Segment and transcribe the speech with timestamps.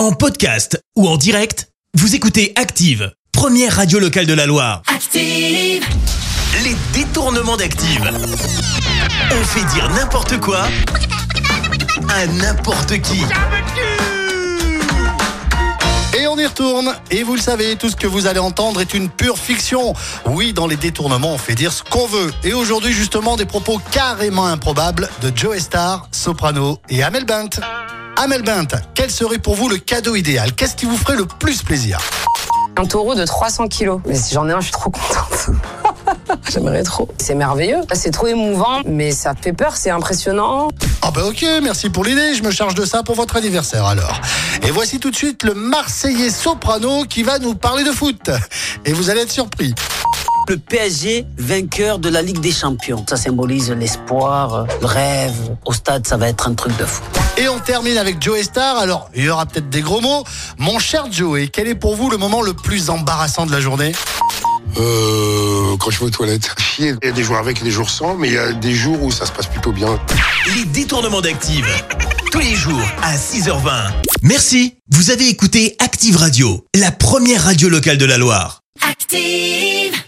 [0.00, 4.80] En podcast ou en direct, vous écoutez Active, première radio locale de la Loire.
[4.86, 5.84] Active.
[6.64, 8.10] Les détournements d'Active.
[9.30, 10.62] On fait dire n'importe quoi
[12.08, 13.20] à n'importe qui.
[16.18, 16.94] Et on y retourne.
[17.10, 19.92] Et vous le savez, tout ce que vous allez entendre est une pure fiction.
[20.24, 22.32] Oui, dans les détournements, on fait dire ce qu'on veut.
[22.42, 27.60] Et aujourd'hui, justement, des propos carrément improbables de Joe Star, Soprano et Amel Bent.
[28.22, 30.52] Amel Bent, quel serait pour vous le cadeau idéal?
[30.52, 31.98] Qu'est-ce qui vous ferait le plus plaisir?
[32.76, 34.02] Un taureau de 300 kilos.
[34.04, 35.56] Mais si j'en ai un, je suis trop contente.
[36.52, 37.08] J'aimerais trop.
[37.16, 37.80] C'est merveilleux.
[37.94, 40.68] C'est trop émouvant, mais ça fait peur, c'est impressionnant.
[41.00, 44.20] Ah bah ok, merci pour l'idée, je me charge de ça pour votre anniversaire alors.
[44.64, 48.30] Et voici tout de suite le Marseillais Soprano qui va nous parler de foot.
[48.84, 49.74] Et vous allez être surpris.
[50.50, 53.04] Le PSG vainqueur de la Ligue des Champions.
[53.08, 55.56] Ça symbolise l'espoir, le rêve.
[55.64, 57.04] Au stade, ça va être un truc de fou.
[57.38, 58.76] Et on termine avec Joey Star.
[58.78, 60.24] Alors, il y aura peut-être des gros mots.
[60.58, 63.92] Mon cher Joey, quel est pour vous le moment le plus embarrassant de la journée?
[64.76, 66.52] Euh, quand je vais aux toilettes.
[66.58, 66.94] Chier.
[67.00, 68.74] Il y a des jours avec et des jours sans, mais il y a des
[68.74, 70.00] jours où ça se passe plutôt bien.
[70.56, 71.68] Les détournements d'Active.
[72.32, 73.92] Tous les jours à 6h20.
[74.22, 74.74] Merci.
[74.90, 78.62] Vous avez écouté Active Radio, la première radio locale de la Loire.
[78.82, 80.00] Active.